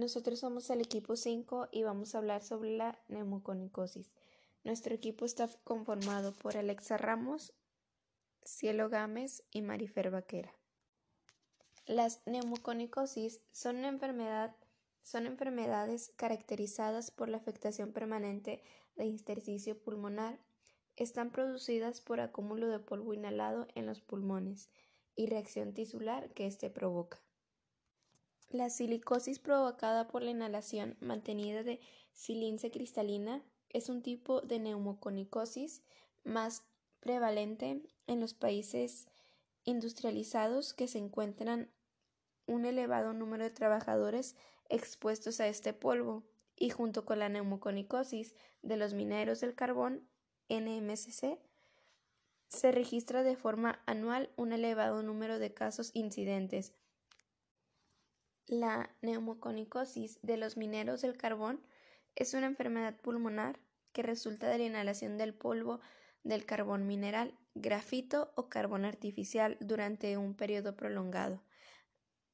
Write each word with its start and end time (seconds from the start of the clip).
nosotros 0.00 0.40
somos 0.40 0.70
el 0.70 0.80
equipo 0.80 1.14
5 1.14 1.68
y 1.70 1.82
vamos 1.82 2.14
a 2.14 2.18
hablar 2.18 2.42
sobre 2.42 2.76
la 2.76 2.98
neumoconicosis. 3.08 4.10
Nuestro 4.64 4.94
equipo 4.94 5.26
está 5.26 5.48
conformado 5.62 6.34
por 6.34 6.56
Alexa 6.56 6.96
Ramos, 6.96 7.52
Cielo 8.42 8.88
Gámez 8.88 9.44
y 9.50 9.60
Marifer 9.60 10.10
Vaquera. 10.10 10.52
Las 11.86 12.26
neumoconicosis 12.26 13.40
son, 13.52 13.84
enfermedades 13.84 14.54
caracterizadas 16.16 17.10
por 17.10 17.28
la 17.28 17.36
afectación 17.36 17.92
permanente 17.92 18.62
de 18.96 19.04
intersticio 19.04 19.78
pulmonar. 19.78 20.38
Están 20.96 21.30
producidas 21.30 22.00
por 22.00 22.20
acúmulo 22.20 22.68
de 22.68 22.78
polvo 22.78 23.12
inhalado 23.12 23.66
en 23.74 23.86
los 23.86 24.00
pulmones 24.00 24.70
y 25.14 25.26
reacción 25.26 25.74
tisular 25.74 26.32
que 26.32 26.46
éste 26.46 26.70
provoca. 26.70 27.20
La 28.50 28.68
silicosis 28.68 29.38
provocada 29.38 30.08
por 30.08 30.24
la 30.24 30.32
inhalación 30.32 30.96
mantenida 30.98 31.62
de 31.62 31.80
silince 32.12 32.72
cristalina 32.72 33.44
es 33.68 33.88
un 33.88 34.02
tipo 34.02 34.40
de 34.40 34.58
neumoconicosis 34.58 35.84
más 36.24 36.64
prevalente 36.98 37.80
en 38.08 38.18
los 38.18 38.34
países 38.34 39.06
industrializados 39.62 40.74
que 40.74 40.88
se 40.88 40.98
encuentran 40.98 41.70
un 42.46 42.64
elevado 42.64 43.12
número 43.12 43.44
de 43.44 43.50
trabajadores 43.50 44.34
expuestos 44.68 45.38
a 45.38 45.46
este 45.46 45.72
polvo 45.72 46.24
y 46.56 46.70
junto 46.70 47.04
con 47.04 47.20
la 47.20 47.28
neumoconicosis 47.28 48.34
de 48.62 48.76
los 48.76 48.94
mineros 48.94 49.40
del 49.40 49.54
carbón 49.54 50.08
NMCC 50.48 51.38
se 52.48 52.72
registra 52.72 53.22
de 53.22 53.36
forma 53.36 53.80
anual 53.86 54.32
un 54.34 54.52
elevado 54.52 55.04
número 55.04 55.38
de 55.38 55.54
casos 55.54 55.92
incidentes 55.94 56.74
la 58.50 58.90
neumoconicosis 59.00 60.18
de 60.22 60.36
los 60.36 60.56
mineros 60.56 61.02
del 61.02 61.16
carbón 61.16 61.60
es 62.16 62.34
una 62.34 62.46
enfermedad 62.46 62.96
pulmonar 62.96 63.60
que 63.92 64.02
resulta 64.02 64.48
de 64.48 64.58
la 64.58 64.64
inhalación 64.64 65.18
del 65.18 65.34
polvo 65.34 65.80
del 66.24 66.44
carbón 66.44 66.86
mineral, 66.86 67.32
grafito 67.54 68.32
o 68.34 68.48
carbón 68.48 68.84
artificial 68.84 69.56
durante 69.60 70.16
un 70.16 70.34
periodo 70.34 70.76
prolongado. 70.76 71.42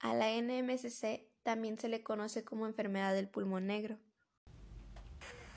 A 0.00 0.14
la 0.14 0.30
NMCC 0.30 1.26
también 1.42 1.78
se 1.78 1.88
le 1.88 2.02
conoce 2.02 2.42
como 2.42 2.66
enfermedad 2.66 3.12
del 3.12 3.28
pulmón 3.28 3.66
negro. 3.66 3.98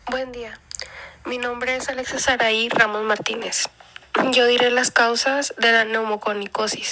Buen 0.10 0.34
día. 0.34 0.60
Mi 1.26 1.38
nombre 1.38 1.78
es 1.78 1.88
Alexa 1.88 2.20
Saraí 2.20 2.68
Ramos 2.68 3.04
Martínez. 3.04 3.70
Yo 4.32 4.46
diré 4.48 4.70
las 4.70 4.92
causas 4.92 5.54
de 5.58 5.72
la 5.72 5.86
neumoconicosis. 5.86 6.92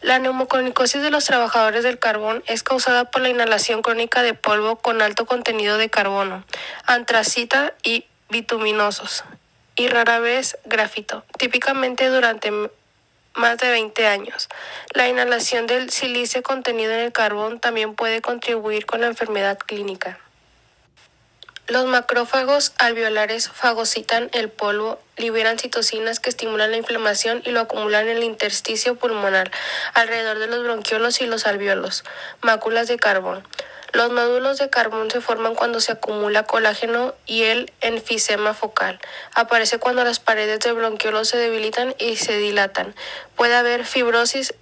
La 0.00 0.20
neumoconicosis 0.20 1.02
de 1.02 1.10
los 1.10 1.24
trabajadores 1.24 1.82
del 1.82 1.98
carbón 1.98 2.44
es 2.46 2.62
causada 2.62 3.10
por 3.10 3.20
la 3.20 3.30
inhalación 3.30 3.82
crónica 3.82 4.22
de 4.22 4.32
polvo 4.32 4.76
con 4.76 5.02
alto 5.02 5.26
contenido 5.26 5.76
de 5.76 5.90
carbono, 5.90 6.44
antracita 6.86 7.74
y 7.82 8.06
bituminosos, 8.30 9.24
y 9.74 9.88
rara 9.88 10.20
vez 10.20 10.56
grafito, 10.64 11.24
típicamente 11.36 12.08
durante 12.10 12.52
más 13.34 13.58
de 13.58 13.70
20 13.70 14.06
años. 14.06 14.48
La 14.94 15.08
inhalación 15.08 15.66
del 15.66 15.90
silice 15.90 16.42
contenido 16.42 16.92
en 16.92 17.00
el 17.00 17.12
carbón 17.12 17.58
también 17.58 17.94
puede 17.96 18.22
contribuir 18.22 18.86
con 18.86 19.00
la 19.00 19.08
enfermedad 19.08 19.58
clínica. 19.58 20.18
Los 21.68 21.84
macrófagos 21.84 22.72
alveolares 22.78 23.50
fagocitan 23.50 24.30
el 24.32 24.48
polvo, 24.48 24.98
liberan 25.18 25.58
citocinas 25.58 26.18
que 26.18 26.30
estimulan 26.30 26.70
la 26.70 26.78
inflamación 26.78 27.42
y 27.44 27.50
lo 27.50 27.60
acumulan 27.60 28.08
en 28.08 28.16
el 28.16 28.24
intersticio 28.24 28.94
pulmonar, 28.94 29.50
alrededor 29.92 30.38
de 30.38 30.46
los 30.46 30.62
bronquiolos 30.64 31.20
y 31.20 31.26
los 31.26 31.46
alveolos. 31.46 32.04
Máculas 32.40 32.88
de 32.88 32.96
carbón. 32.96 33.46
Los 33.92 34.10
nódulos 34.10 34.56
de 34.56 34.70
carbón 34.70 35.10
se 35.10 35.20
forman 35.20 35.54
cuando 35.54 35.80
se 35.80 35.92
acumula 35.92 36.44
colágeno 36.44 37.14
y 37.26 37.42
el 37.42 37.70
enfisema 37.82 38.54
focal. 38.54 38.98
Aparece 39.34 39.78
cuando 39.78 40.02
las 40.04 40.20
paredes 40.20 40.60
del 40.60 40.72
bronquiolo 40.72 41.26
se 41.26 41.36
debilitan 41.36 41.94
y 41.98 42.16
se 42.16 42.38
dilatan. 42.38 42.94
Puede 43.36 43.54
haber 43.54 43.84
fibrosis, 43.84 44.54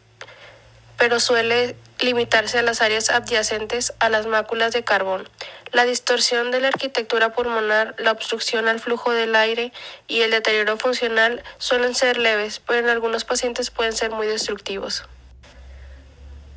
pero 0.98 1.20
suele 1.20 1.76
limitarse 2.00 2.58
a 2.58 2.62
las 2.62 2.82
áreas 2.82 3.10
adyacentes 3.10 3.94
a 4.00 4.08
las 4.08 4.26
máculas 4.26 4.72
de 4.72 4.82
carbón. 4.82 5.28
La 5.76 5.84
distorsión 5.84 6.50
de 6.50 6.60
la 6.60 6.68
arquitectura 6.68 7.34
pulmonar, 7.34 7.94
la 7.98 8.12
obstrucción 8.12 8.66
al 8.66 8.80
flujo 8.80 9.12
del 9.12 9.36
aire 9.36 9.74
y 10.08 10.22
el 10.22 10.30
deterioro 10.30 10.78
funcional 10.78 11.44
suelen 11.58 11.94
ser 11.94 12.16
leves, 12.16 12.62
pero 12.66 12.78
en 12.78 12.88
algunos 12.88 13.26
pacientes 13.26 13.70
pueden 13.70 13.92
ser 13.92 14.10
muy 14.10 14.26
destructivos. 14.26 15.04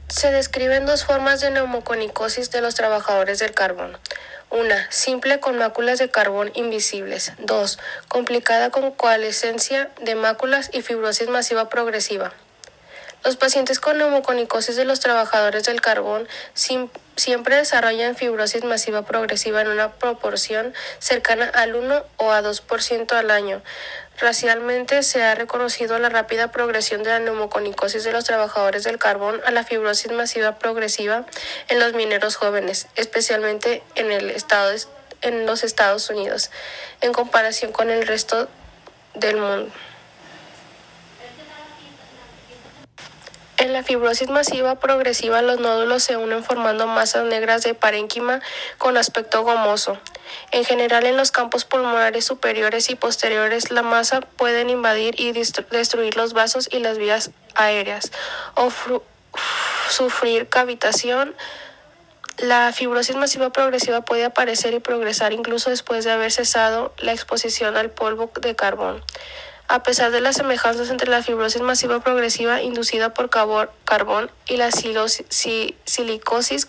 Se 0.08 0.32
describen 0.32 0.86
dos 0.86 1.04
formas 1.04 1.42
de 1.42 1.52
neumoconicosis 1.52 2.50
de 2.52 2.62
los 2.62 2.76
trabajadores 2.76 3.40
del 3.40 3.52
carbón. 3.52 3.98
Una, 4.52 4.90
simple 4.90 5.42
con 5.42 5.58
máculas 5.58 6.00
de 6.00 6.10
carbón 6.10 6.54
invisibles. 6.54 7.34
Dos, 7.40 7.78
complicada 8.08 8.70
con 8.70 8.92
coalescencia 8.92 9.92
de 10.00 10.16
máculas 10.16 10.70
y 10.72 10.82
fibrosis 10.82 11.28
masiva 11.28 11.68
progresiva. 11.68 12.32
Los 13.24 13.36
pacientes 13.36 13.82
con 13.82 13.98
neumoconicosis 13.98 14.78
de 14.78 14.86
los 14.86 15.02
trabajadores 15.02 15.64
del 15.64 15.82
carbón 15.82 16.28
siempre 16.54 17.58
desarrollan 17.58 18.16
fibrosis 18.16 18.64
masiva 18.64 19.02
progresiva 19.02 19.62
en 19.62 19.68
una 19.68 19.92
proporción 19.92 20.74
cercana 21.00 21.52
al 21.54 21.76
1 21.76 22.06
o 22.16 22.32
a 22.32 22.42
2% 22.42 23.12
al 23.12 23.32
año. 23.32 23.62
Racialmente 24.20 25.04
se 25.04 25.22
ha 25.24 25.36
reconocido 25.36 26.00
la 26.00 26.08
rápida 26.08 26.52
progresión 26.52 27.04
de 27.04 27.10
la 27.10 27.20
neumoconicosis 27.20 28.06
de 28.06 28.14
los 28.14 28.24
trabajadores 28.24 28.86
del 28.86 28.98
carbón 28.98 29.42
a 29.46 29.52
la 29.52 29.66
fibrosis 29.66 30.12
masiva 30.12 30.58
progresiva 30.58 31.26
en 31.68 31.80
los 31.80 31.94
mineros 31.94 32.38
jóvenes, 32.38 32.88
especialmente 32.96 33.84
en, 33.96 34.12
el 34.12 34.30
estado 34.30 34.72
en 35.22 35.46
los 35.46 35.66
Estados 35.66 36.10
Unidos, 36.10 36.52
en 37.02 37.12
comparación 37.12 37.74
con 37.74 37.90
el 37.90 38.08
resto 38.08 38.48
del 39.14 39.38
mundo. 39.38 39.72
En 43.70 43.74
la 43.74 43.84
fibrosis 43.84 44.30
masiva 44.30 44.80
progresiva 44.80 45.44
los 45.44 45.60
nódulos 45.60 46.02
se 46.02 46.18
unen 46.18 46.44
formando 46.44 46.88
masas 46.88 47.26
negras 47.26 47.62
de 47.62 47.76
parénquima 47.76 48.42
con 48.80 48.98
aspecto 48.98 49.44
gomoso. 49.44 49.96
En 50.50 50.66
general 50.66 51.06
en 51.06 51.18
los 51.18 51.30
campos 51.30 51.66
pulmonares 51.66 52.26
superiores 52.26 52.90
y 52.90 52.96
posteriores 52.96 53.70
la 53.70 53.84
masa 53.84 54.22
puede 54.22 54.68
invadir 54.68 55.22
y 55.22 55.34
destruir 55.34 56.18
los 56.18 56.34
vasos 56.34 56.68
y 56.72 56.80
las 56.80 56.98
vías 56.98 57.30
aéreas 57.54 58.12
o 58.56 58.72
sufrir 59.88 60.50
cavitación. 60.50 61.36
La 62.40 62.74
fibrosis 62.74 63.18
masiva 63.18 63.52
progresiva 63.52 64.02
puede 64.02 64.26
aparecer 64.26 64.74
y 64.74 64.80
progresar 64.80 65.32
incluso 65.32 65.70
después 65.70 66.06
de 66.06 66.12
haber 66.12 66.32
cesado 66.32 66.92
la 66.98 67.12
exposición 67.12 67.78
al 67.78 67.92
polvo 67.92 68.32
de 68.42 68.56
carbón. 68.56 69.04
A 69.72 69.84
pesar 69.84 70.10
de 70.12 70.20
las 70.20 70.36
semejanzas 70.38 70.90
entre 70.90 71.12
la 71.12 71.22
fibrosis 71.22 71.62
masiva 71.62 72.00
progresiva 72.00 72.64
inducida 72.64 73.14
por 73.14 73.30
carbón 73.30 74.32
y 74.48 74.58
la 74.58 74.72
silicosis 74.72 76.68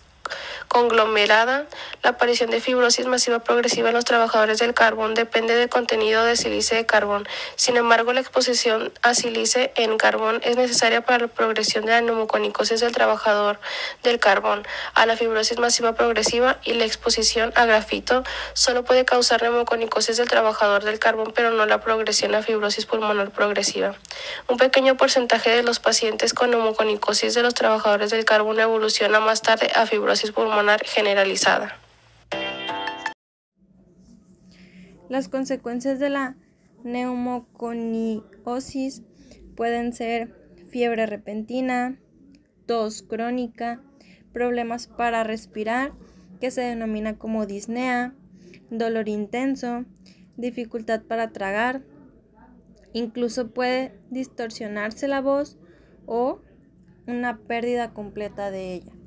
conglomerada, 0.69 1.67
la 2.03 2.11
aparición 2.11 2.51
de 2.51 2.61
fibrosis 2.61 3.07
masiva 3.07 3.41
progresiva 3.41 3.89
en 3.89 3.95
los 3.95 4.05
trabajadores 4.05 4.59
del 4.59 4.75
carbón 4.75 5.15
depende 5.15 5.55
del 5.55 5.69
contenido 5.69 6.25
de 6.25 6.37
sílice 6.37 6.77
de 6.77 6.87
carbón. 6.87 7.29
Sin 7.57 7.77
embargo, 7.77 8.13
la 8.13 8.21
exposición 8.21 8.93
a 9.03 9.15
sílice 9.15 9.73
en 9.77 9.99
carbón 9.99 10.41
es 10.43 10.57
necesaria 10.57 11.01
para 11.01 11.19
la 11.19 11.29
progresión 11.29 11.85
de 11.87 11.93
la 11.93 12.01
neumoconicosis 12.01 12.81
del 12.81 12.93
trabajador 12.93 13.59
del 14.03 14.19
carbón. 14.19 14.67
A 14.95 15.07
la 15.07 15.17
fibrosis 15.17 15.59
masiva 15.59 15.95
progresiva 15.95 16.59
y 16.65 16.75
la 16.75 16.85
exposición 16.85 17.53
a 17.57 17.65
grafito 17.65 18.25
solo 18.55 18.85
puede 18.85 19.05
causar 19.05 19.43
neumoconicosis 19.43 20.17
del 20.17 20.29
trabajador 20.29 20.85
del 20.85 20.99
carbón, 20.99 21.33
pero 21.35 21.51
no 21.51 21.67
la 21.67 21.81
progresión 21.81 22.35
a 22.35 22.43
fibrosis 22.43 22.87
pulmonar 22.87 23.31
progresiva. 23.31 23.95
Un 24.49 24.57
pequeño 24.57 24.97
porcentaje 24.97 25.51
de 25.51 25.63
los 25.63 25.81
pacientes 25.81 26.35
con 26.35 26.51
neumoconicosis 26.51 27.35
de 27.35 27.43
los 27.43 27.55
trabajadores 27.55 28.11
del 28.11 28.25
carbón 28.25 28.61
evoluciona 28.61 29.21
más 29.21 29.43
tarde 29.43 29.71
a 29.75 29.87
fibrosis 30.21 30.33
pulmonar 30.33 30.84
generalizada. 30.84 31.77
Las 35.09 35.28
consecuencias 35.28 35.99
de 35.99 36.11
la 36.11 36.37
neumoconiosis 36.84 39.03
pueden 39.57 39.93
ser 39.93 40.37
fiebre 40.71 41.07
repentina, 41.07 41.99
tos 42.67 43.03
crónica, 43.03 43.83
problemas 44.33 44.87
para 44.87 45.25
respirar, 45.25 45.93
que 46.41 46.51
se 46.51 46.63
denomina 46.63 47.19
como 47.19 47.47
disnea, 47.47 48.15
dolor 48.71 49.09
intenso, 49.09 49.84
dificultad 50.37 51.03
para 51.03 51.33
tragar, 51.33 51.83
incluso 52.93 53.51
puede 53.51 53.99
distorsionarse 54.11 55.09
la 55.09 55.21
voz 55.21 55.59
o 56.07 56.41
una 57.07 57.39
pérdida 57.39 57.93
completa 57.93 58.51
de 58.51 58.75
ella. 58.75 59.00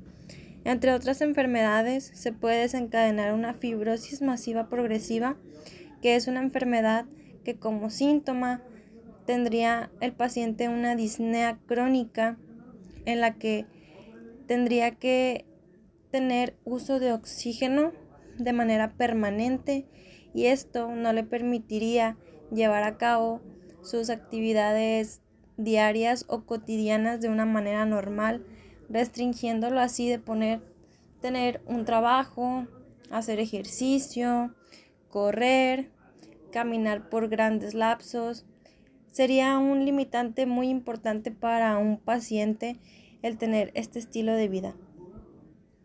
Entre 0.64 0.92
otras 0.92 1.20
enfermedades, 1.20 2.10
se 2.14 2.32
puede 2.32 2.62
desencadenar 2.62 3.34
una 3.34 3.54
fibrosis 3.54 4.22
masiva 4.22 4.68
progresiva 4.68 5.36
que 6.00 6.16
es 6.16 6.26
una 6.26 6.40
enfermedad 6.40 7.06
que 7.44 7.56
como 7.56 7.88
síntoma 7.88 8.62
tendría 9.26 9.90
el 10.00 10.12
paciente 10.12 10.68
una 10.68 10.96
disnea 10.96 11.58
crónica 11.66 12.38
en 13.06 13.20
la 13.20 13.38
que 13.38 13.66
tendría 14.46 14.92
que 14.92 15.46
tener 16.10 16.56
uso 16.64 17.00
de 17.00 17.12
oxígeno 17.12 17.92
de 18.38 18.52
manera 18.52 18.92
permanente 18.92 19.86
y 20.34 20.46
esto 20.46 20.94
no 20.94 21.12
le 21.12 21.24
permitiría 21.24 22.16
llevar 22.52 22.82
a 22.82 22.98
cabo 22.98 23.40
sus 23.82 24.10
actividades 24.10 25.22
diarias 25.56 26.24
o 26.28 26.44
cotidianas 26.44 27.20
de 27.20 27.28
una 27.28 27.46
manera 27.46 27.86
normal, 27.86 28.44
restringiéndolo 28.88 29.80
así 29.80 30.08
de 30.08 30.18
poner 30.18 30.60
tener 31.24 31.62
un 31.64 31.86
trabajo, 31.86 32.66
hacer 33.10 33.40
ejercicio, 33.40 34.54
correr, 35.08 35.90
caminar 36.52 37.08
por 37.08 37.28
grandes 37.28 37.72
lapsos. 37.72 38.44
Sería 39.10 39.56
un 39.56 39.86
limitante 39.86 40.44
muy 40.44 40.68
importante 40.68 41.30
para 41.30 41.78
un 41.78 41.98
paciente 41.98 42.76
el 43.22 43.38
tener 43.38 43.70
este 43.74 44.00
estilo 44.00 44.34
de 44.34 44.48
vida. 44.48 44.74